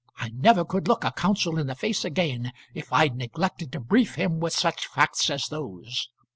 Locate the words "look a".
0.87-1.11